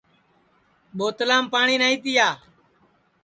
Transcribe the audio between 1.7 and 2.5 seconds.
نائی تِیا